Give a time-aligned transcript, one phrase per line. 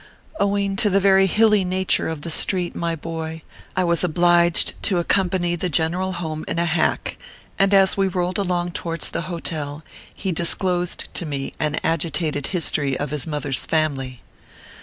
[0.39, 3.43] Owing to the very hilly nature of the street, my boy,
[3.75, 7.17] I was obliged to accompany the general home in a hack;
[7.59, 12.97] and as we rolled along towards the hotel, he disclosed to me an agitated history
[12.97, 14.21] of his mother s family.